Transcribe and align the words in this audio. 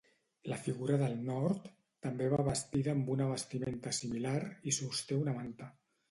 La 0.51 0.55
figura 0.67 0.95
del 0.99 1.11
nord 1.25 1.65
també 2.05 2.29
va 2.31 2.39
vestida 2.47 2.91
amb 2.97 3.11
una 3.15 3.27
vestimenta 3.33 3.93
similar 3.97 4.33
i 4.71 4.75
sosté 4.79 5.19
una 5.27 5.37
manta. 5.41 5.69